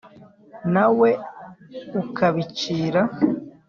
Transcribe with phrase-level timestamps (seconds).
[0.73, 1.09] Na we
[2.01, 3.01] ukabicira.